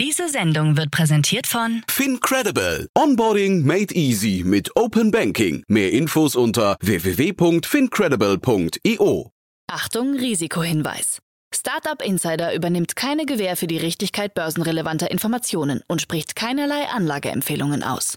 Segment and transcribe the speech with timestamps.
[0.00, 2.88] Diese Sendung wird präsentiert von FinCredible.
[2.96, 5.62] Onboarding made easy mit Open Banking.
[5.68, 9.30] Mehr Infos unter www.fincredible.io.
[9.70, 11.18] Achtung, Risikohinweis.
[11.54, 18.16] Startup Insider übernimmt keine Gewähr für die Richtigkeit börsenrelevanter Informationen und spricht keinerlei Anlageempfehlungen aus.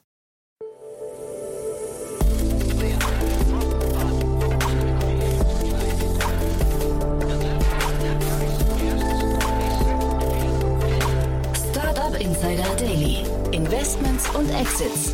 [12.44, 13.24] Insider Daily.
[13.54, 15.14] Investments und Exits.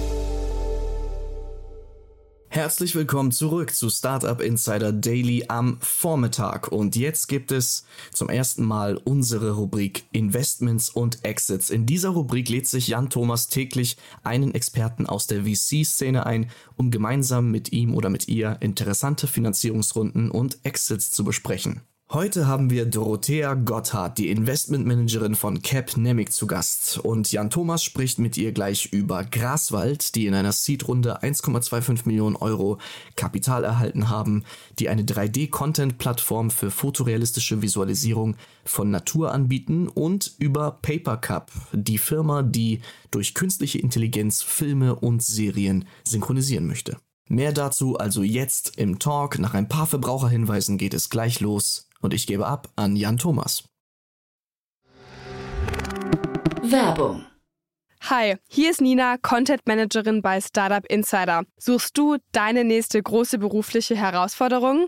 [2.48, 6.70] Herzlich willkommen zurück zu Startup Insider Daily am Vormittag.
[6.70, 11.70] Und jetzt gibt es zum ersten Mal unsere Rubrik Investments und Exits.
[11.70, 16.90] In dieser Rubrik lädt sich Jan Thomas täglich einen Experten aus der VC-Szene ein, um
[16.90, 21.84] gemeinsam mit ihm oder mit ihr interessante Finanzierungsrunden und Exits zu besprechen.
[22.12, 26.98] Heute haben wir Dorothea Gotthard, die Investmentmanagerin von Capnemic zu Gast.
[26.98, 32.36] Und Jan Thomas spricht mit ihr gleich über Graswald, die in einer Seed-Runde 1,25 Millionen
[32.36, 32.80] Euro
[33.16, 34.44] Kapital erhalten haben,
[34.80, 42.82] die eine 3D-Content-Plattform für fotorealistische Visualisierung von Natur anbieten und über Papercup, die Firma, die
[43.12, 46.98] durch künstliche Intelligenz Filme und Serien synchronisieren möchte.
[47.28, 49.38] Mehr dazu also jetzt im Talk.
[49.38, 53.64] Nach ein paar Verbraucherhinweisen geht es gleich los und ich gebe ab an Jan Thomas.
[56.62, 57.26] Werbung.
[58.10, 61.44] Hi, hier ist Nina, Content Managerin bei Startup Insider.
[61.58, 64.88] Suchst du deine nächste große berufliche Herausforderung?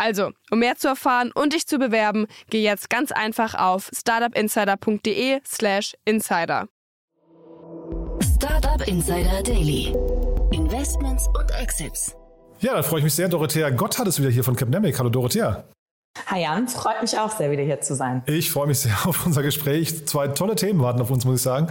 [0.00, 5.94] Also, um mehr zu erfahren und dich zu bewerben, geh jetzt ganz einfach auf startupinsider.de/slash
[6.06, 6.68] insider.
[8.34, 9.94] Startup Insider Daily.
[10.52, 12.16] Investments und Exits.
[12.60, 13.28] Ja, dann freue ich mich sehr.
[13.28, 14.98] Dorothea Gotthard ist wieder hier von Capnemic.
[14.98, 15.64] Hallo Dorothea.
[16.28, 18.22] Hi Jan, freut mich auch sehr, wieder hier zu sein.
[18.24, 20.06] Ich freue mich sehr auf unser Gespräch.
[20.06, 21.66] Zwei tolle Themen warten auf uns, muss ich sagen.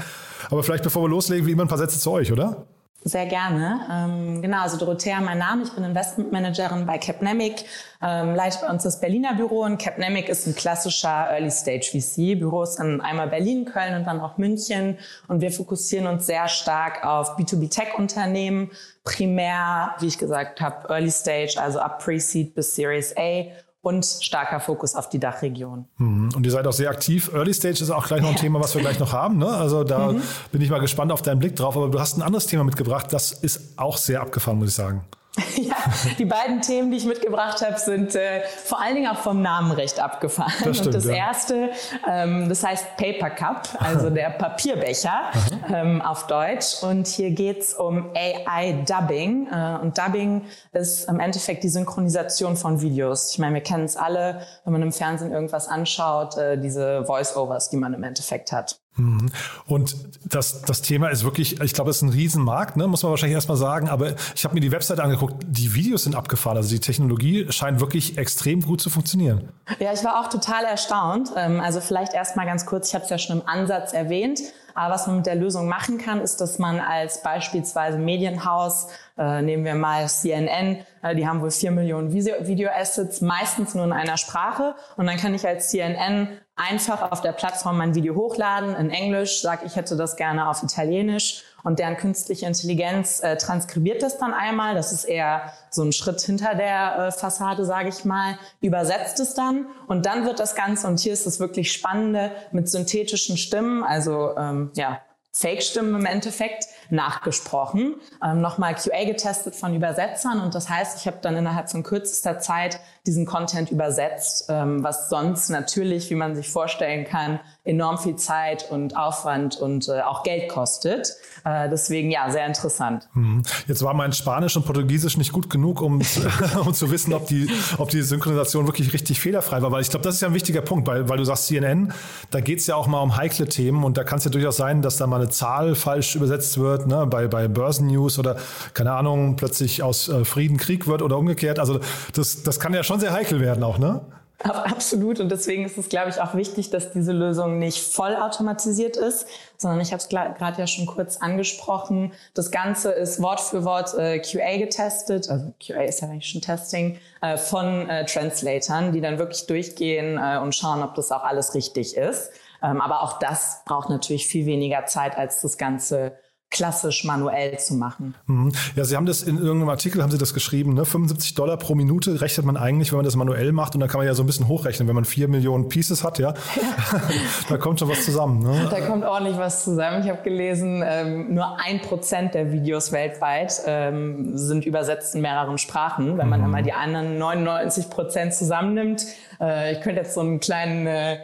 [0.51, 2.67] Aber vielleicht bevor wir loslegen, wie immer ein paar Sätze zu euch, oder?
[3.01, 3.79] Sehr gerne.
[3.89, 5.63] Ähm, genau, also Dorothea, mein Name.
[5.63, 7.63] Ich bin Investmentmanagerin bei Capnemic,
[8.01, 9.63] ähm, leite bei uns das Berliner Büro.
[9.63, 12.37] Und Capnemic ist ein klassischer Early Stage VC.
[12.37, 14.97] Büros in einmal Berlin, Köln und dann auch München.
[15.29, 18.69] Und wir fokussieren uns sehr stark auf B2B Tech Unternehmen.
[19.05, 23.45] Primär, wie ich gesagt habe, Early Stage, also ab Pre-Seed bis Series A
[23.81, 25.85] und starker Fokus auf die Dachregion.
[25.97, 26.29] Mhm.
[26.35, 27.31] Und ihr seid auch sehr aktiv.
[27.33, 28.35] Early Stage ist auch gleich noch ein.
[28.35, 29.37] Thema, was wir gleich noch haben.
[29.37, 29.47] Ne?
[29.47, 30.21] Also da mhm.
[30.51, 31.75] bin ich mal gespannt auf deinen Blick drauf.
[31.75, 35.05] Aber du hast ein anderes Thema mitgebracht, das ist auch sehr abgefahren, muss ich sagen.
[35.59, 35.75] Ja,
[36.17, 39.71] die beiden Themen, die ich mitgebracht habe, sind äh, vor allen Dingen auch vom Namen
[39.71, 40.53] recht abgefahren.
[40.63, 41.13] Das stimmt, und das ja.
[41.13, 41.71] erste,
[42.07, 45.31] ähm, das heißt Paper Cup, also der Papierbecher
[45.73, 46.81] ähm, auf Deutsch.
[46.81, 49.47] Und hier geht's um AI Dubbing.
[49.51, 53.31] Äh, und Dubbing ist im Endeffekt die Synchronisation von Videos.
[53.31, 57.69] Ich meine, wir kennen es alle, wenn man im Fernsehen irgendwas anschaut, äh, diese Voice-Overs,
[57.69, 58.79] die man im Endeffekt hat.
[58.95, 59.31] Mhm.
[59.65, 59.95] Und
[60.25, 62.87] das, das Thema ist wirklich, ich glaube, es ist ein Riesenmarkt, ne?
[62.87, 63.89] muss man wahrscheinlich erstmal sagen.
[63.89, 66.57] Aber ich habe mir die Webseite angeguckt, die Videos sind abgefahren.
[66.57, 69.49] Also die Technologie scheint wirklich extrem gut zu funktionieren.
[69.79, 71.29] Ja, ich war auch total erstaunt.
[71.35, 74.39] Ähm, also vielleicht erstmal ganz kurz, ich habe es ja schon im Ansatz erwähnt.
[74.75, 78.87] Aber was man mit der Lösung machen kann, ist, dass man als beispielsweise Medienhaus,
[79.17, 83.93] äh, nehmen wir mal CNN, äh, die haben wohl vier Millionen Video-Assets, meistens nur in
[83.93, 84.75] einer Sprache.
[84.97, 89.41] Und dann kann ich als CNN einfach auf der Plattform mein Video hochladen in Englisch,
[89.41, 94.33] sage ich hätte das gerne auf Italienisch und deren künstliche Intelligenz äh, transkribiert das dann
[94.33, 94.75] einmal.
[94.75, 99.33] Das ist eher so ein Schritt hinter der äh, Fassade, sage ich mal, übersetzt es
[99.33, 103.83] dann und dann wird das Ganze, und hier ist das wirklich Spannende, mit synthetischen Stimmen,
[103.83, 110.69] also ähm, ja, Fake-Stimmen im Endeffekt nachgesprochen, ähm, nochmal QA getestet von Übersetzern und das
[110.69, 116.09] heißt, ich habe dann innerhalb von kürzester Zeit diesen Content übersetzt, ähm, was sonst natürlich,
[116.09, 121.15] wie man sich vorstellen kann, enorm viel Zeit und Aufwand und äh, auch Geld kostet.
[121.45, 123.07] Äh, deswegen ja, sehr interessant.
[123.13, 123.43] Mhm.
[123.67, 126.01] Jetzt war mein Spanisch und Portugiesisch nicht gut genug, um,
[126.65, 129.71] um zu wissen, ob die, ob die Synchronisation wirklich richtig fehlerfrei war.
[129.71, 131.93] Weil ich glaube, das ist ja ein wichtiger Punkt, weil, weil du sagst CNN,
[132.31, 134.57] da geht es ja auch mal um heikle Themen und da kann es ja durchaus
[134.57, 137.07] sein, dass da mal eine Zahl falsch übersetzt wird, ne?
[137.07, 138.37] bei, bei Börsennews oder
[138.73, 141.59] keine Ahnung, plötzlich aus äh, Frieden Krieg wird oder umgekehrt.
[141.59, 141.79] Also
[142.13, 144.01] das, das kann ja schon sehr heikel werden auch, ne?
[144.41, 145.19] Absolut.
[145.19, 149.27] Und deswegen ist es, glaube ich, auch wichtig, dass diese Lösung nicht vollautomatisiert ist,
[149.57, 152.13] sondern ich habe es gerade ja schon kurz angesprochen.
[152.33, 156.41] Das Ganze ist Wort für Wort äh, QA getestet, also QA ist ja eigentlich schon
[156.41, 161.23] Testing, äh, von äh, Translatern, die dann wirklich durchgehen äh, und schauen, ob das auch
[161.23, 162.31] alles richtig ist.
[162.63, 166.13] Ähm, aber auch das braucht natürlich viel weniger Zeit als das Ganze
[166.51, 168.15] klassisch manuell zu machen.
[168.25, 168.51] Mhm.
[168.75, 170.83] Ja, Sie haben das in irgendeinem Artikel, haben Sie das geschrieben, ne?
[170.83, 173.99] 75 Dollar pro Minute rechnet man eigentlich, wenn man das manuell macht und dann kann
[173.99, 177.01] man ja so ein bisschen hochrechnen, wenn man vier Millionen Pieces hat, ja, ja.
[177.49, 178.39] da kommt schon was zusammen.
[178.39, 178.67] Ne?
[178.71, 180.01] Da kommt ordentlich was zusammen.
[180.03, 185.59] Ich habe gelesen, ähm, nur ein Prozent der Videos weltweit ähm, sind übersetzt in mehreren
[185.59, 186.17] Sprachen.
[186.17, 186.45] Wenn man mhm.
[186.45, 189.05] einmal die anderen 99 Prozent zusammennimmt,
[189.39, 191.19] äh, ich könnte jetzt so einen kleinen äh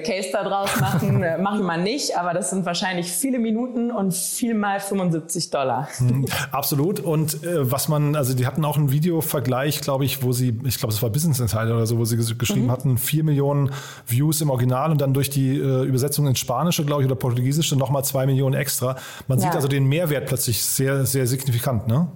[0.00, 3.90] Case da draus machen, äh, mache ich mal nicht, aber das sind wahrscheinlich viele Minuten
[3.90, 5.88] und viel mal 75 Dollar.
[5.98, 7.00] Mhm, absolut.
[7.00, 10.78] Und äh, was man, also die hatten auch einen Videovergleich, glaube ich, wo sie, ich
[10.78, 12.70] glaube, es war Business Insider oder so, wo sie geschrieben mhm.
[12.70, 13.72] hatten, vier Millionen
[14.06, 17.76] Views im Original und dann durch die äh, Übersetzung ins Spanische, glaube ich, oder Portugiesische
[17.76, 18.96] nochmal zwei Millionen extra.
[19.26, 19.46] Man ja.
[19.46, 22.08] sieht also den Mehrwert plötzlich sehr, sehr signifikant, ne?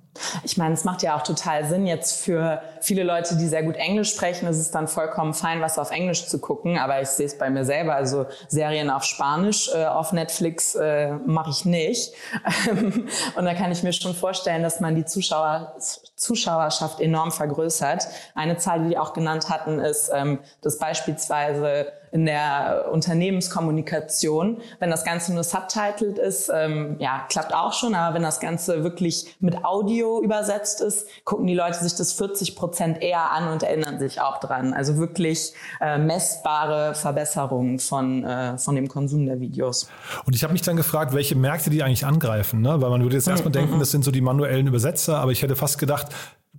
[0.45, 1.87] Ich meine, es macht ja auch total Sinn.
[1.87, 5.79] Jetzt für viele Leute, die sehr gut Englisch sprechen, ist es dann vollkommen fein, was
[5.79, 6.79] auf Englisch zu gucken.
[6.79, 7.95] Aber ich sehe es bei mir selber.
[7.95, 12.15] Also Serien auf Spanisch äh, auf Netflix äh, mache ich nicht.
[13.37, 15.77] und da kann ich mir schon vorstellen, dass man die Zuschauer,
[16.17, 18.07] Zuschauerschaft enorm vergrößert.
[18.35, 24.59] Eine Zahl, die die auch genannt hatten, ist, ähm, dass beispielsweise in der Unternehmenskommunikation.
[24.79, 28.85] Wenn das Ganze nur subtitled ist, ähm, ja, klappt auch schon, aber wenn das Ganze
[28.85, 33.65] wirklich mit Audio übersetzt ist, gucken die Leute sich das 40 Prozent eher an und
[33.65, 34.75] erinnern sich auch dran.
[34.75, 39.89] Also wirklich äh, messbare Verbesserungen von, äh, von dem Konsum der Videos.
[40.25, 42.81] Und ich habe mich dann gefragt, welche Märkte die eigentlich angreifen, ne?
[42.81, 43.55] weil man würde jetzt erstmal mhm.
[43.55, 46.07] denken, das sind so die manuellen Übersetzer, aber ich hätte fast gedacht,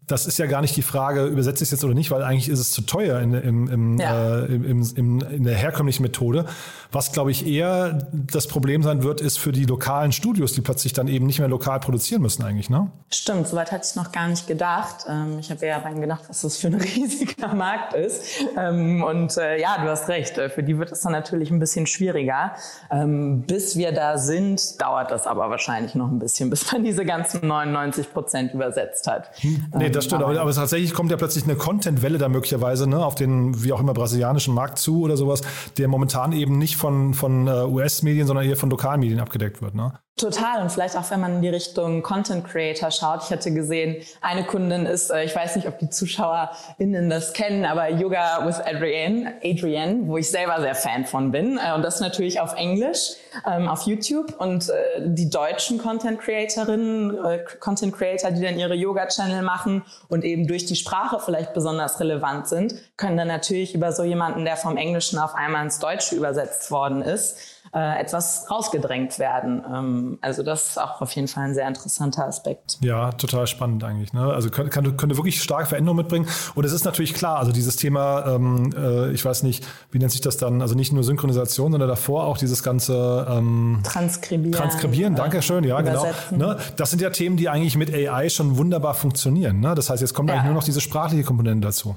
[0.08, 2.50] das ist ja gar nicht die Frage, übersetze ich es jetzt oder nicht, weil eigentlich
[2.50, 4.42] ist es zu teuer in, im, im, ja.
[4.42, 6.46] äh, in der herkömmlichen Methode.
[6.96, 10.94] Was, glaube ich, eher das Problem sein wird, ist für die lokalen Studios, die plötzlich
[10.94, 12.90] dann eben nicht mehr lokal produzieren müssen eigentlich, ne?
[13.12, 15.06] Stimmt, soweit hatte ich noch gar nicht gedacht.
[15.10, 18.24] Ähm, ich habe ja daran gedacht, was das für ein riesiger Markt ist.
[18.58, 21.60] Ähm, und äh, ja, du hast recht, äh, für die wird es dann natürlich ein
[21.60, 22.54] bisschen schwieriger.
[22.90, 27.04] Ähm, bis wir da sind, dauert das aber wahrscheinlich noch ein bisschen, bis man diese
[27.04, 29.32] ganzen 99 Prozent übersetzt hat.
[29.42, 33.06] Hm, nee, das stimmt, aber, aber tatsächlich kommt ja plötzlich eine Content-Welle da möglicherweise ne,
[33.06, 35.42] auf den, wie auch immer, brasilianischen Markt zu oder sowas,
[35.78, 39.76] der momentan eben nicht von, von uh, US-Medien, sondern eher von Lokalmedien abgedeckt wird.
[39.76, 40.00] Ne?
[40.18, 43.24] Total und vielleicht auch, wenn man in die Richtung Content Creator schaut.
[43.26, 47.66] Ich hatte gesehen, eine Kundin ist, äh, ich weiß nicht, ob die ZuschauerInnen das kennen,
[47.66, 51.58] aber Yoga with Adrienne, Adrienne, wo ich selber sehr Fan von bin.
[51.58, 53.16] Äh, und das natürlich auf Englisch,
[53.46, 54.40] ähm, auf YouTube.
[54.40, 54.74] Und äh,
[55.04, 57.20] die deutschen Content Creatorinnen,
[57.60, 62.48] Content Creator, die dann ihre Yoga-Channel machen und eben durch die Sprache vielleicht besonders relevant
[62.48, 66.72] sind, können dann natürlich über so jemanden, der vom Englischen auf einmal ins Deutsche übersetzt
[66.72, 67.38] worden ist,
[67.74, 70.05] etwas rausgedrängt werden.
[70.06, 72.78] Ähm, also das ist auch auf jeden Fall ein sehr interessanter Aspekt.
[72.82, 74.14] Ja, total spannend eigentlich.
[74.14, 74.22] Ne?
[74.22, 76.28] Also könnte, könnte wirklich starke Veränderungen mitbringen.
[76.56, 80.12] Und es ist natürlich klar, also dieses Thema, ähm, äh, ich weiß nicht, wie nennt
[80.12, 84.52] sich das dann, also nicht nur Synchronisation, sondern davor auch dieses ganze ähm, Transkribieren.
[84.52, 86.06] Transkribieren, danke schön, ja, genau.
[86.32, 86.58] Ne?
[86.76, 89.60] Das sind ja Themen, die eigentlich mit AI schon wunderbar funktionieren.
[89.60, 89.76] Ne?
[89.76, 90.36] Das heißt, jetzt kommt ja.
[90.36, 91.96] eigentlich nur noch diese sprachliche Komponente dazu.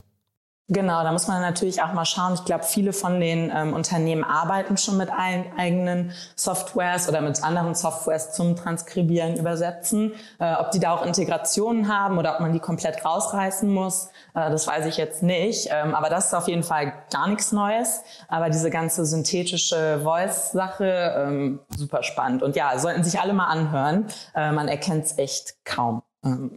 [0.70, 2.34] Genau, da muss man natürlich auch mal schauen.
[2.34, 7.74] Ich glaube, viele von den ähm, Unternehmen arbeiten schon mit eigenen Softwares oder mit anderen
[7.74, 10.12] Softwares zum Transkribieren, Übersetzen.
[10.38, 14.50] Äh, ob die da auch Integrationen haben oder ob man die komplett rausreißen muss, äh,
[14.50, 15.70] das weiß ich jetzt nicht.
[15.72, 18.02] Ähm, aber das ist auf jeden Fall gar nichts Neues.
[18.28, 22.42] Aber diese ganze synthetische Voice-Sache, ähm, super spannend.
[22.42, 24.06] Und ja, sollten sich alle mal anhören.
[24.34, 26.02] Äh, man erkennt es echt kaum.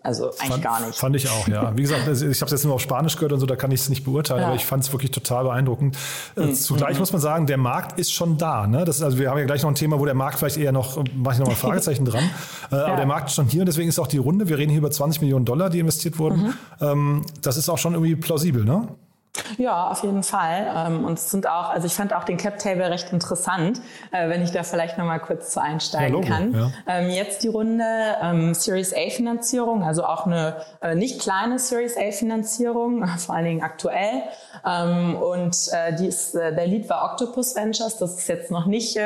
[0.03, 0.97] Also eigentlich fand, gar nicht.
[0.97, 1.75] Fand ich auch, ja.
[1.75, 3.71] Wie gesagt, also ich habe es jetzt nur auf Spanisch gehört und so, da kann
[3.71, 4.47] ich es nicht beurteilen, ja.
[4.47, 5.97] aber ich fand es wirklich total beeindruckend.
[6.35, 6.53] Mhm.
[6.53, 6.99] Zugleich mhm.
[6.99, 8.67] muss man sagen, der Markt ist schon da.
[8.67, 8.85] Ne?
[8.85, 10.71] Das ist, also wir haben ja gleich noch ein Thema, wo der Markt vielleicht eher
[10.71, 12.23] noch, mache ich noch mal ein Fragezeichen dran.
[12.71, 12.85] Äh, ja.
[12.85, 14.79] Aber der Markt ist schon hier und deswegen ist auch die Runde, wir reden hier
[14.79, 16.41] über 20 Millionen Dollar, die investiert wurden.
[16.41, 16.53] Mhm.
[16.81, 18.87] Ähm, das ist auch schon irgendwie plausibel, ne?
[19.58, 20.67] Ja, auf jeden Fall.
[20.75, 23.81] Ähm, und es sind auch, also ich fand auch den Cap Table recht interessant,
[24.12, 26.53] äh, wenn ich da vielleicht noch mal kurz zu einsteigen ja, kann.
[26.53, 26.72] Ja.
[26.88, 27.84] Ähm, jetzt die Runde
[28.22, 33.46] ähm, Series A Finanzierung, also auch eine äh, nicht kleine Series A Finanzierung, vor allen
[33.46, 34.24] Dingen aktuell.
[34.63, 37.98] Und äh, die ist, der Lead war Octopus Ventures.
[37.98, 38.98] Das ist jetzt noch nicht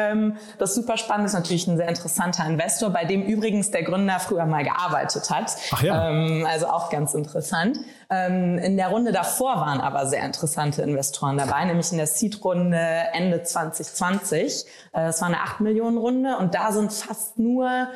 [0.57, 4.45] das super spannend, ist natürlich ein sehr interessanter Investor, bei dem übrigens der Gründer früher
[4.45, 5.55] mal gearbeitet hat.
[5.71, 6.09] Ach ja.
[6.45, 7.79] Also auch ganz interessant.
[8.09, 12.77] In der Runde davor waren aber sehr interessante Investoren dabei, nämlich in der Seed-Runde
[13.13, 14.65] Ende 2020.
[14.91, 17.87] Es war eine 8 Millionen Runde und da sind fast nur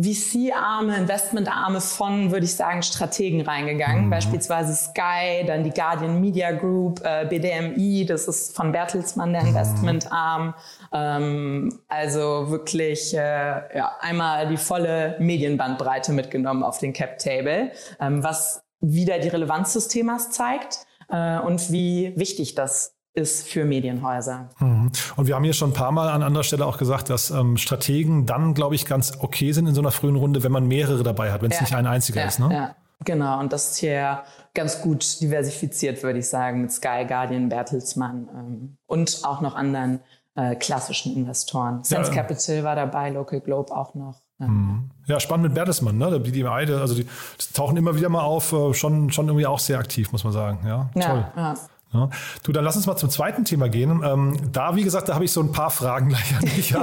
[0.00, 4.06] VC-Arme, Investment-Arme von, würde ich sagen, Strategen reingegangen.
[4.06, 4.10] Mhm.
[4.10, 9.48] Beispielsweise Sky, dann die Guardian Media Group, äh, BDMI, das ist von Bertelsmann der mhm.
[9.48, 10.54] Investment-Arm.
[10.92, 18.62] Ähm, also wirklich äh, ja, einmal die volle Medienbandbreite mitgenommen auf den Cap-Table, ähm, was
[18.80, 24.50] wieder die Relevanz des Themas zeigt äh, und wie wichtig das ist für Medienhäuser.
[24.58, 24.92] Mhm.
[25.16, 27.56] Und wir haben hier schon ein paar Mal an anderer Stelle auch gesagt, dass ähm,
[27.56, 31.02] Strategen dann, glaube ich, ganz okay sind in so einer frühen Runde, wenn man mehrere
[31.02, 31.62] dabei hat, wenn es ja.
[31.62, 32.38] nicht ein einziger ja, ist.
[32.38, 32.48] Ne?
[32.52, 32.76] Ja.
[33.04, 38.28] Genau, und das ist hier ganz gut diversifiziert, würde ich sagen, mit Sky, Guardian, Bertelsmann
[38.34, 40.00] ähm, und auch noch anderen
[40.38, 41.82] äh, klassischen Investoren.
[41.82, 44.20] Sense Capital war dabei, Local Globe auch noch.
[44.38, 44.90] Mhm.
[45.06, 46.10] Ja, spannend mit Bertelsmann, ne?
[46.10, 49.58] Der BDMI, also die, die tauchen immer wieder mal auf, äh, schon, schon irgendwie auch
[49.58, 50.60] sehr aktiv, muss man sagen.
[50.64, 51.56] Ja, toll.
[51.92, 52.10] Ja.
[52.42, 54.02] Du, dann lass uns mal zum zweiten Thema gehen.
[54.04, 56.70] Ähm, da, wie gesagt, da habe ich so ein paar Fragen gleich an dich.
[56.70, 56.80] Ja.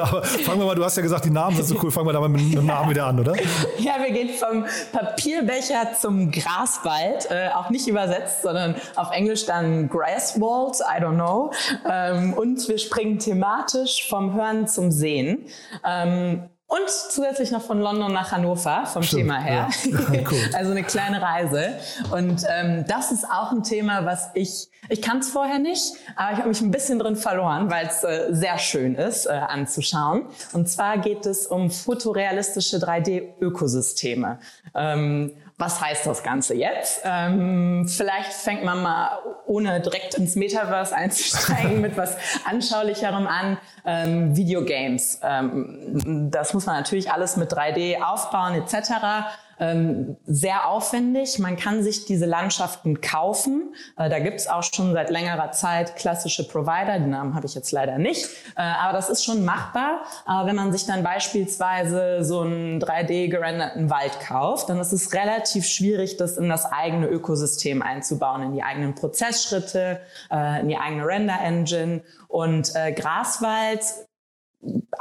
[0.00, 1.92] Aber fangen wir mal, du hast ja gesagt, die Namen sind so cool.
[1.92, 3.36] Fangen wir da mal mit, mit dem Namen wieder an, oder?
[3.78, 7.30] Ja, wir gehen vom Papierbecher zum Graswald.
[7.30, 11.52] Äh, auch nicht übersetzt, sondern auf Englisch dann Grasswald, I don't know.
[11.88, 15.46] Ähm, und wir springen thematisch vom Hören zum Sehen.
[15.84, 19.70] Ähm, und zusätzlich noch von London nach Hannover vom Stimmt, Thema her.
[19.86, 20.20] Ja.
[20.30, 20.38] cool.
[20.52, 21.78] also eine kleine Reise.
[22.10, 26.32] Und ähm, das ist auch ein Thema, was ich, ich kann es vorher nicht, aber
[26.32, 30.26] ich habe mich ein bisschen drin verloren, weil es äh, sehr schön ist äh, anzuschauen.
[30.52, 34.38] Und zwar geht es um fotorealistische 3D-Ökosysteme.
[34.74, 37.00] Ähm, was heißt das Ganze jetzt?
[37.04, 42.16] Ähm, vielleicht fängt man mal, ohne direkt ins Metaverse einzusteigen, mit was
[42.48, 43.58] Anschaulicherem an.
[43.84, 45.20] Ähm, Videogames.
[45.22, 49.26] Ähm, das muss man natürlich alles mit 3D aufbauen etc
[49.60, 51.38] ähm, sehr aufwendig.
[51.38, 53.74] Man kann sich diese Landschaften kaufen.
[53.96, 56.98] Äh, da gibt es auch schon seit längerer Zeit klassische Provider.
[56.98, 58.26] Die Namen habe ich jetzt leider nicht.
[58.56, 60.02] Äh, aber das ist schon machbar.
[60.24, 65.12] Aber wenn man sich dann beispielsweise so einen 3D gerenderten Wald kauft, dann ist es
[65.12, 70.00] relativ schwierig, das in das eigene Ökosystem einzubauen, in die eigenen Prozessschritte,
[70.30, 72.02] äh, in die eigene Render-Engine.
[72.28, 73.82] Und äh, Graswald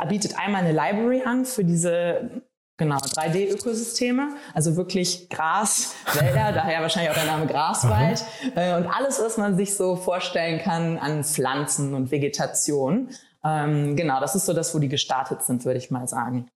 [0.07, 2.41] bietet einmal eine Library an für diese
[2.77, 8.23] Genau, 3D-Ökosysteme, also wirklich Gras, Wälder, daher wahrscheinlich auch der Name Graswald
[8.55, 13.09] äh, und alles, was man sich so vorstellen kann an Pflanzen und Vegetation.
[13.43, 16.49] Ähm, genau, das ist so das, wo die gestartet sind, würde ich mal sagen.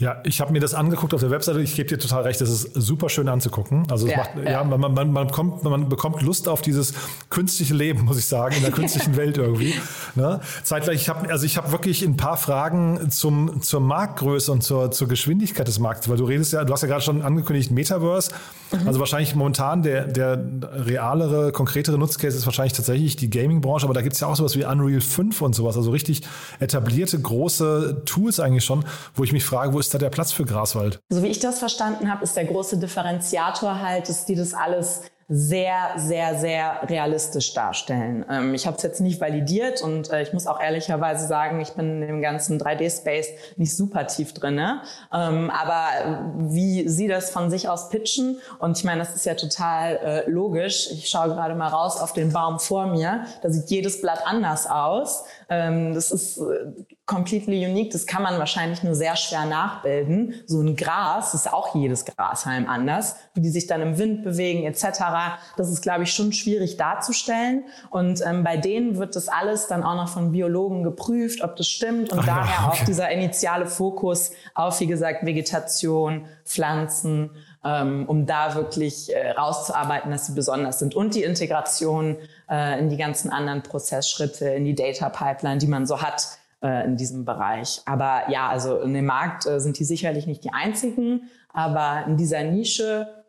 [0.00, 1.60] Ja, ich habe mir das angeguckt auf der Webseite.
[1.60, 3.86] Ich gebe dir total recht, das ist super schön anzugucken.
[3.90, 4.50] Also ja, macht, ja.
[4.50, 6.94] ja man, man, man, bekommt, man bekommt Lust auf dieses
[7.28, 9.74] künstliche Leben, muss ich sagen, in der künstlichen Welt irgendwie.
[10.14, 10.40] Ne?
[10.62, 14.90] Zeitgleich, ich habe also ich habe wirklich ein paar Fragen zum, zur Marktgröße und zur,
[14.90, 18.32] zur Geschwindigkeit des Marktes, weil du redest ja, du hast ja gerade schon angekündigt, Metaverse.
[18.72, 18.86] Mhm.
[18.86, 20.42] Also wahrscheinlich momentan der, der
[20.72, 24.56] realere, konkretere Nutzcase ist wahrscheinlich tatsächlich die Gaming-Branche, aber da gibt es ja auch sowas
[24.56, 26.22] wie Unreal 5 und sowas, also richtig
[26.58, 30.30] etablierte, große Tools eigentlich schon, wo ich mich frage, wo ist ist da der Platz
[30.30, 31.00] für Graswald?
[31.08, 35.02] So wie ich das verstanden habe, ist der große Differenziator halt, dass die das alles
[35.32, 38.26] sehr, sehr, sehr realistisch darstellen.
[38.28, 41.70] Ähm, ich habe es jetzt nicht validiert und äh, ich muss auch ehrlicherweise sagen, ich
[41.74, 44.82] bin in dem ganzen 3D-Space nicht super tief drinne.
[45.14, 49.34] Ähm, aber wie Sie das von sich aus pitchen, und ich meine, das ist ja
[49.34, 50.90] total äh, logisch.
[50.90, 53.24] Ich schaue gerade mal raus auf den Baum vor mir.
[53.42, 55.24] Da sieht jedes Blatt anders aus.
[55.48, 56.72] Ähm, das ist äh,
[57.06, 57.92] completely unique.
[57.92, 60.34] Das kann man wahrscheinlich nur sehr schwer nachbilden.
[60.46, 64.64] So ein Gras ist auch jedes Grashalm anders, wie die sich dann im Wind bewegen
[64.64, 65.00] etc.
[65.56, 67.64] Das ist, glaube ich, schon schwierig darzustellen.
[67.90, 71.68] Und ähm, bei denen wird das alles dann auch noch von Biologen geprüft, ob das
[71.68, 72.12] stimmt.
[72.12, 72.80] Und Ach daher ja, okay.
[72.80, 77.30] auch dieser initiale Fokus auf, wie gesagt, Vegetation, Pflanzen,
[77.64, 80.94] ähm, um da wirklich äh, rauszuarbeiten, dass sie besonders sind.
[80.94, 82.16] Und die Integration
[82.48, 86.84] äh, in die ganzen anderen Prozessschritte, in die Data Pipeline, die man so hat äh,
[86.84, 87.82] in diesem Bereich.
[87.86, 92.16] Aber ja, also in dem Markt äh, sind die sicherlich nicht die einzigen, aber in
[92.16, 93.19] dieser Nische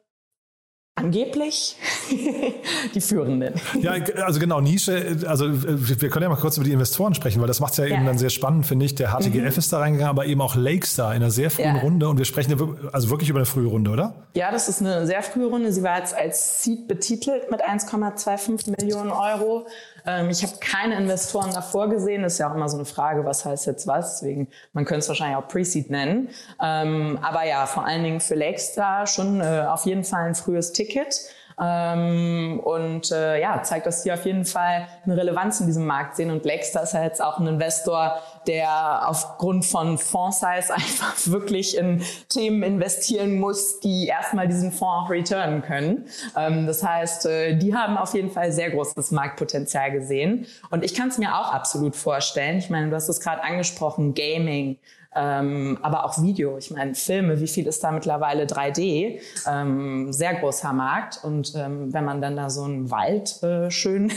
[0.96, 1.78] angeblich
[2.96, 3.54] die Führenden.
[3.80, 3.94] Ja,
[4.24, 7.60] also genau, Nische, also wir können ja mal kurz über die Investoren sprechen, weil das
[7.60, 8.96] macht es ja, ja, eben dann sehr spannend, finde ich.
[8.96, 9.60] Der HTGF mhm.
[9.60, 11.82] ist da reingegangen, aber eben auch Lakestar in einer sehr frühen ja.
[11.82, 12.52] Runde und wir sprechen
[12.92, 14.16] also wirklich über eine frühe Runde, oder?
[14.36, 15.72] Ja, das ist eine sehr frühe Runde.
[15.72, 19.68] Sie war jetzt als Seed betitelt mit 1,25 Millionen Euro.
[20.06, 22.24] Ähm, ich habe keine Investoren davor gesehen.
[22.24, 24.20] Das ist ja auch immer so eine Frage, was heißt jetzt was.
[24.20, 26.30] Deswegen, man könnte es wahrscheinlich auch Pre-Seed nennen.
[26.62, 30.74] Ähm, aber ja, vor allen Dingen für Lakestar schon äh, auf jeden Fall ein frühes
[30.74, 31.22] Ticket.
[31.62, 36.16] Ähm, und äh, ja, zeigt, dass die auf jeden Fall eine Relevanz in diesem Markt
[36.16, 36.32] sehen.
[36.32, 42.02] Und Blackstar ist ja jetzt auch ein Investor, der aufgrund von Fondsize einfach wirklich in
[42.30, 46.06] Themen investieren muss, die erstmal diesen Fonds auch returnen können.
[46.36, 50.48] Ähm, das heißt, äh, die haben auf jeden Fall sehr großes Marktpotenzial gesehen.
[50.72, 52.58] Und ich kann es mir auch absolut vorstellen.
[52.58, 54.80] Ich meine, du hast es gerade angesprochen, Gaming,
[55.16, 56.58] ähm, aber auch Video.
[56.58, 59.20] Ich meine, Filme, wie viel ist da mittlerweile 3D?
[59.48, 61.20] Ähm, sehr großer Markt.
[61.24, 64.12] Und ähm, wenn man dann da so einen Wald äh, schön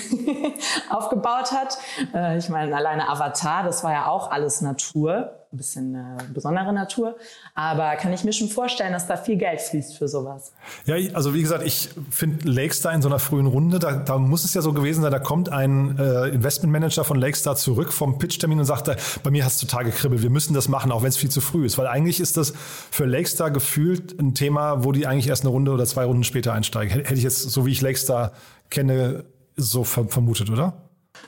[0.91, 1.79] aufgebaut hat,
[2.15, 6.73] äh, ich meine, alleine Avatar, das war ja auch alles Natur ein bisschen äh, besondere
[6.73, 7.17] Natur.
[7.55, 10.53] Aber kann ich mir schon vorstellen, dass da viel Geld fließt für sowas.
[10.85, 14.45] Ja, also wie gesagt, ich finde Lakestar in so einer frühen Runde, da, da, muss
[14.45, 18.59] es ja so gewesen sein, da kommt ein äh, Investmentmanager von Lakestar zurück vom Pitch-Termin
[18.59, 18.91] und sagt,
[19.23, 21.41] bei mir hast du total gekribbelt, wir müssen das machen, auch wenn es viel zu
[21.41, 21.79] früh ist.
[21.79, 22.53] Weil eigentlich ist das
[22.91, 26.53] für Lakestar gefühlt ein Thema, wo die eigentlich erst eine Runde oder zwei Runden später
[26.53, 26.93] einsteigen.
[26.93, 28.33] Hätte ich jetzt, so wie ich Lakestar
[28.71, 29.25] kenne,
[29.57, 30.84] so vermutet, oder?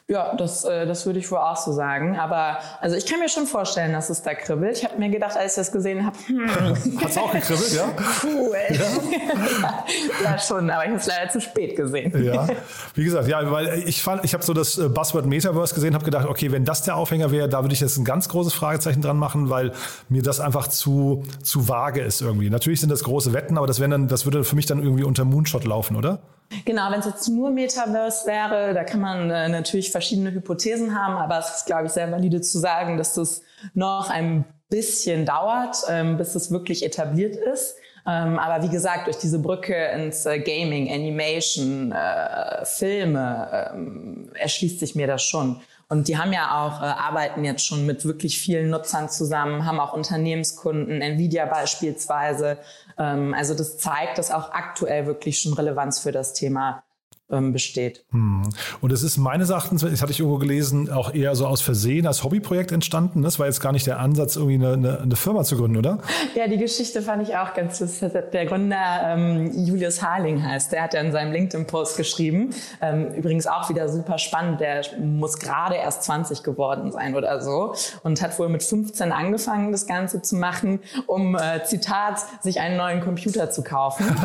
[0.08, 2.16] Ja, das, äh, das würde ich wohl auch so sagen.
[2.16, 4.78] Aber also ich kann mir schon vorstellen, dass es da kribbelt.
[4.78, 6.48] Ich habe mir gedacht, als ich das gesehen habe, hm.
[7.00, 7.88] hat es auch gekribbelt, ja?
[8.22, 8.56] Cool.
[8.70, 9.84] Ja,
[10.22, 12.24] ja schon, aber ich habe es leider zu spät gesehen.
[12.24, 12.46] Ja,
[12.94, 16.04] wie gesagt, ja, weil ich fand, ich habe so das äh, Buzzword Metaverse gesehen, habe
[16.04, 19.02] gedacht, okay, wenn das der Aufhänger wäre, da würde ich jetzt ein ganz großes Fragezeichen
[19.02, 19.72] dran machen, weil
[20.08, 22.48] mir das einfach zu, zu vage ist irgendwie.
[22.48, 25.24] Natürlich sind das große Wetten, aber das, dann, das würde für mich dann irgendwie unter
[25.24, 26.20] Moonshot laufen, oder?
[26.64, 31.14] Genau, wenn es jetzt nur Metaverse wäre, da kann man äh, natürlich verschiedene Hypothesen haben,
[31.14, 33.42] aber es ist, glaube ich, sehr valide zu sagen, dass das
[33.74, 37.76] noch ein bisschen dauert, ähm, bis es wirklich etabliert ist.
[38.08, 44.78] Ähm, aber wie gesagt, durch diese Brücke ins äh, Gaming, Animation, äh, Filme ähm, erschließt
[44.78, 45.60] sich mir das schon.
[45.88, 49.78] Und die haben ja auch, äh, arbeiten jetzt schon mit wirklich vielen Nutzern zusammen, haben
[49.78, 52.58] auch Unternehmenskunden, Nvidia beispielsweise.
[52.98, 56.82] Ähm, also das zeigt, dass auch aktuell wirklich schon Relevanz für das Thema
[57.28, 58.04] besteht.
[58.12, 58.42] Hm.
[58.80, 62.06] Und es ist meines Erachtens, das hatte ich irgendwo gelesen, auch eher so aus Versehen
[62.06, 63.22] als Hobbyprojekt entstanden.
[63.22, 65.98] Das war jetzt gar nicht der Ansatz, irgendwie eine, eine, eine Firma zu gründen, oder?
[66.36, 68.12] Ja, die Geschichte fand ich auch ganz lustig.
[68.32, 72.50] Der Gründer ähm, Julius Harling heißt, der hat ja in seinem LinkedIn-Post geschrieben.
[72.80, 74.60] Ähm, übrigens auch wieder super spannend.
[74.60, 79.72] Der muss gerade erst 20 geworden sein oder so und hat wohl mit 15 angefangen,
[79.72, 84.06] das Ganze zu machen, um, äh, Zitat, sich einen neuen Computer zu kaufen.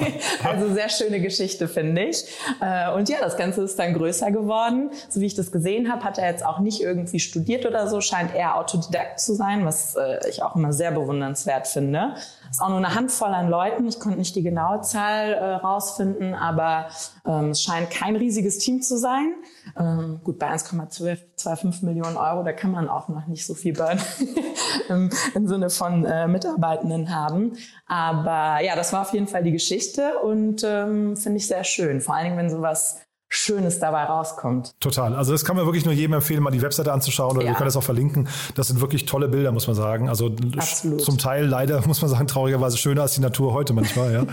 [0.44, 2.24] also sehr schöne Geschichte, finde ich ich.
[2.60, 4.90] Äh, und ja, das Ganze ist dann größer geworden.
[5.08, 8.00] So wie ich das gesehen habe, hat er jetzt auch nicht irgendwie studiert oder so,
[8.00, 12.14] scheint eher Autodidakt zu sein, was äh, ich auch immer sehr bewundernswert finde.
[12.50, 13.86] Ist auch nur eine Handvoll an Leuten.
[13.86, 16.88] Ich konnte nicht die genaue Zahl äh, rausfinden, aber
[17.24, 19.34] ähm, es scheint kein riesiges Team zu sein.
[19.78, 23.98] Ähm, gut, bei 1,25 Millionen Euro, da kann man auch noch nicht so viel Burn
[24.88, 27.56] im, im, Sinne von äh, Mitarbeitenden haben.
[27.86, 32.00] Aber ja, das war auf jeden Fall die Geschichte und ähm, finde ich sehr schön.
[32.00, 33.00] Vor allen Dingen, wenn sowas
[33.32, 34.72] Schönes dabei rauskommt.
[34.80, 35.14] Total.
[35.14, 37.52] Also das kann man wirklich nur jedem empfehlen, mal die Webseite anzuschauen oder ja.
[37.52, 38.28] wir können das auch verlinken.
[38.56, 40.08] Das sind wirklich tolle Bilder, muss man sagen.
[40.08, 41.00] Also Absolut.
[41.00, 44.00] zum Teil leider, muss man sagen, traurigerweise schöner als die Natur heute manchmal.
[44.10, 44.26] Ja.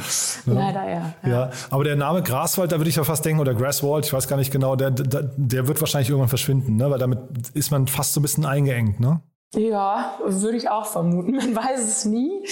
[0.46, 1.14] leider, ja.
[1.24, 1.30] ja.
[1.30, 1.50] ja.
[1.70, 4.38] Aber der Name Graswald, da würde ich ja fast denken, oder Grasswald, ich weiß gar
[4.38, 6.90] nicht genau, der, der, der wird wahrscheinlich irgendwann verschwinden, ne?
[6.90, 7.20] weil damit
[7.54, 9.00] ist man fast so ein bisschen eingeengt.
[9.00, 9.22] Ne?
[9.56, 11.36] Ja, würde ich auch vermuten.
[11.38, 12.46] Man weiß es nie.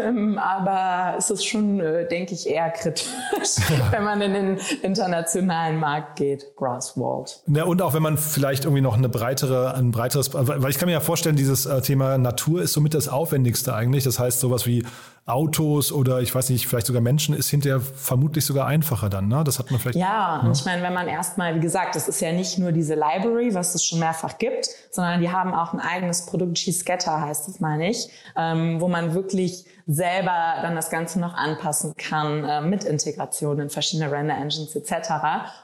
[0.00, 3.06] Ähm, aber es ist schon, äh, denke ich, eher kritisch,
[3.90, 6.54] wenn man in den internationalen Markt geht.
[6.56, 7.42] Grasswald.
[7.46, 10.86] Ja, und auch wenn man vielleicht irgendwie noch eine breitere, ein breiteres, weil ich kann
[10.86, 14.04] mir ja vorstellen, dieses äh, Thema Natur ist somit das Aufwendigste eigentlich.
[14.04, 14.84] Das heißt, sowas wie
[15.26, 19.28] Autos oder ich weiß nicht, vielleicht sogar Menschen ist hinterher vermutlich sogar einfacher dann.
[19.28, 19.42] Ne?
[19.42, 19.96] Das hat man vielleicht.
[19.96, 22.94] Ja, und ich meine, wenn man erstmal, wie gesagt, das ist ja nicht nur diese
[22.94, 27.48] Library, was es schon mehrfach gibt, sondern die haben auch ein eigenes Produkt, G-Scatter heißt
[27.48, 32.60] es, meine ich, ähm, wo man wirklich selber dann das Ganze noch anpassen kann äh,
[32.62, 34.92] mit Integration in verschiedene Render-Engines etc.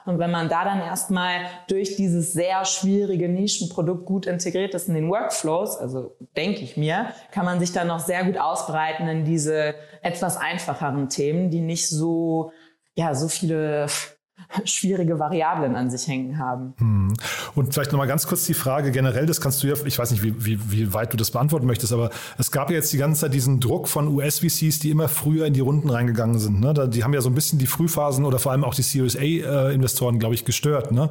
[0.05, 4.93] Und wenn man da dann erstmal durch dieses sehr schwierige Nischenprodukt gut integriert ist in
[4.93, 9.25] den Workflows, also denke ich mir, kann man sich dann noch sehr gut ausbreiten in
[9.25, 12.51] diese etwas einfacheren Themen, die nicht so
[12.95, 13.87] ja, so viele
[14.65, 16.73] schwierige Variablen an sich hängen haben.
[16.77, 17.13] Hm.
[17.55, 20.23] Und vielleicht nochmal ganz kurz die Frage generell, das kannst du ja, ich weiß nicht,
[20.23, 23.21] wie, wie, wie weit du das beantworten möchtest, aber es gab ja jetzt die ganze
[23.21, 26.59] Zeit diesen Druck von US-VCs, die immer früher in die Runden reingegangen sind.
[26.59, 26.73] Ne?
[26.89, 30.19] Die haben ja so ein bisschen die Frühphasen oder vor allem auch die Series A-Investoren,
[30.19, 30.91] glaube ich, gestört.
[30.91, 31.09] Ne?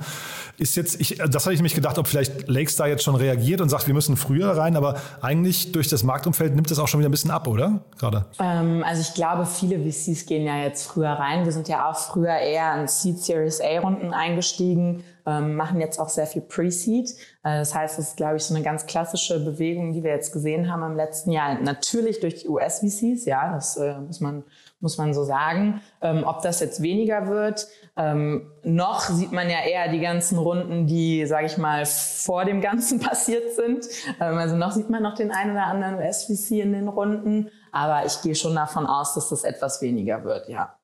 [0.59, 3.69] Ist jetzt, ich, das hatte ich mich gedacht, ob vielleicht Lakestar jetzt schon reagiert und
[3.69, 7.09] sagt, wir müssen früher rein, aber eigentlich durch das Marktumfeld nimmt das auch schon wieder
[7.09, 7.81] ein bisschen ab, oder?
[7.99, 8.27] Gerade.
[8.39, 11.45] Ähm, also ich glaube, viele VCs gehen ja jetzt früher rein.
[11.45, 16.09] Wir sind ja auch früher eher an Seed Series A-Runden eingestiegen, ähm, machen jetzt auch
[16.09, 17.11] sehr viel Pre-Seed.
[17.45, 20.33] Äh, das heißt, es ist, glaube ich, so eine ganz klassische Bewegung, die wir jetzt
[20.33, 21.61] gesehen haben im letzten Jahr.
[21.61, 24.45] Natürlich durch die US-VCs, ja, das äh, muss man
[24.81, 25.81] muss man so sagen.
[26.01, 30.87] Ähm, ob das jetzt weniger wird, ähm, noch sieht man ja eher die ganzen Runden,
[30.87, 33.87] die, sage ich mal, vor dem Ganzen passiert sind.
[34.21, 38.07] Ähm, also noch sieht man noch den einen oder anderen US-VC in den Runden, aber
[38.07, 40.80] ich gehe schon davon aus, dass das etwas weniger wird, ja.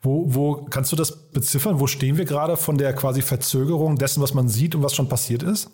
[0.00, 1.80] Wo, wo kannst du das beziffern?
[1.80, 5.08] Wo stehen wir gerade von der quasi Verzögerung dessen, was man sieht und was schon
[5.08, 5.70] passiert ist?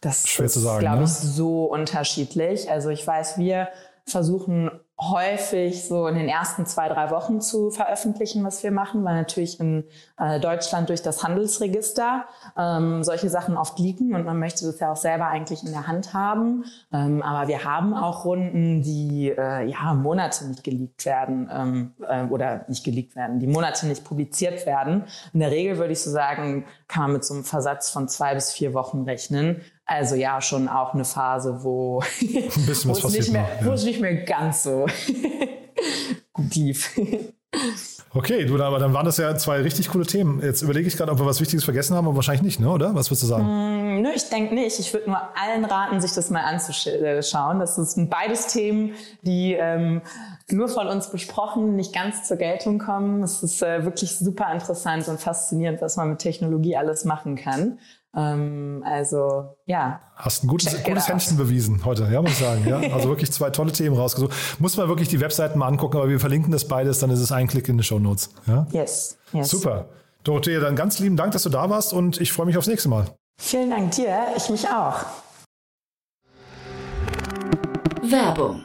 [0.00, 1.04] Das Schwer ist, zu sagen, glaube ne?
[1.04, 2.70] ich, so unterschiedlich.
[2.70, 3.68] Also ich weiß, wir
[4.04, 4.70] versuchen
[5.10, 9.58] häufig so in den ersten zwei, drei Wochen zu veröffentlichen, was wir machen, weil natürlich
[9.58, 9.84] in
[10.18, 12.24] äh, Deutschland durch das Handelsregister
[12.56, 15.86] ähm, solche Sachen oft liegen und man möchte das ja auch selber eigentlich in der
[15.86, 16.64] Hand haben.
[16.92, 22.24] Ähm, aber wir haben auch Runden, die äh, ja Monate nicht geleakt werden ähm, äh,
[22.24, 25.04] oder nicht geleakt werden, die Monate nicht publiziert werden.
[25.32, 28.34] In der Regel würde ich so sagen, kann man mit so einem Versatz von zwei
[28.34, 29.62] bis vier Wochen rechnen.
[29.84, 33.60] Also ja, schon auch eine Phase, wo, bisschen wo, was es, passiert nicht mehr, noch,
[33.60, 33.66] ja.
[33.66, 34.86] wo es nicht mehr ganz so
[36.32, 36.90] gut lief.
[38.14, 40.42] Okay, du, aber dann waren das ja zwei richtig coole Themen.
[40.42, 42.70] Jetzt überlege ich gerade, ob wir was Wichtiges vergessen haben, aber wahrscheinlich nicht, ne?
[42.70, 42.94] oder?
[42.94, 44.02] Was würdest du sagen?
[44.02, 44.78] Nö, ich denke nicht.
[44.78, 47.58] Ich würde nur allen raten, sich das mal anzuschauen.
[47.58, 50.02] Das sind beides Themen, die ähm,
[50.50, 53.22] nur von uns besprochen, nicht ganz zur Geltung kommen.
[53.22, 57.78] Es ist äh, wirklich super interessant und faszinierend, was man mit Technologie alles machen kann.
[58.14, 60.00] Ähm, also ja.
[60.16, 61.08] Hast ein gutes, Check gutes.
[61.08, 62.66] Händchen bewiesen heute, ja, muss ich sagen.
[62.66, 62.78] Ja?
[62.94, 64.32] Also wirklich zwei tolle Themen rausgesucht.
[64.58, 67.32] Muss man wirklich die Webseiten mal angucken, aber wir verlinken das beides, dann ist es
[67.32, 68.30] ein Klick in die Show Notes.
[68.46, 68.66] Ja?
[68.70, 69.16] Yes.
[69.32, 69.48] yes.
[69.48, 69.86] Super.
[70.24, 72.88] Dorothea, dann ganz lieben Dank, dass du da warst und ich freue mich aufs nächste
[72.88, 73.06] Mal.
[73.40, 74.26] Vielen Dank dir.
[74.36, 75.04] Ich mich auch.
[78.02, 78.64] Werbung.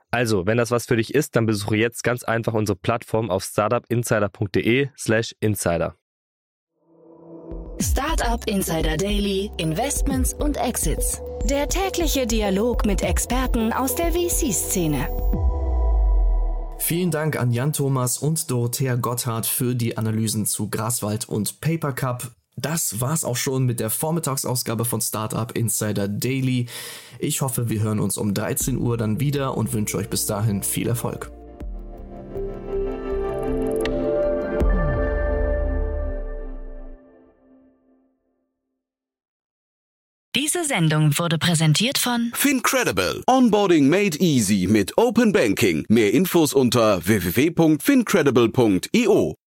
[0.11, 3.43] Also, wenn das was für dich ist, dann besuche jetzt ganz einfach unsere Plattform auf
[3.43, 5.95] startupinsider.de slash insider.
[7.81, 11.21] Startup Insider Daily, Investments und Exits.
[11.49, 15.07] Der tägliche Dialog mit Experten aus der VC-Szene.
[16.77, 21.93] Vielen Dank an Jan Thomas und Dorothea Gotthard für die Analysen zu Graswald und Paper
[21.93, 22.31] Cup.
[22.61, 26.67] Das war's auch schon mit der Vormittagsausgabe von Startup Insider Daily.
[27.17, 30.61] Ich hoffe, wir hören uns um 13 Uhr dann wieder und wünsche euch bis dahin
[30.61, 31.31] viel Erfolg.
[40.35, 43.23] Diese Sendung wurde präsentiert von Fincredible.
[43.27, 45.85] Onboarding made easy mit Open Banking.
[45.89, 49.40] Mehr Infos unter www.fincredible.io.